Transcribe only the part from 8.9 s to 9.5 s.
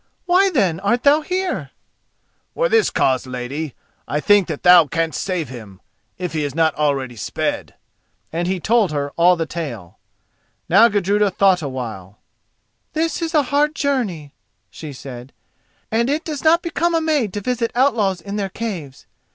her all the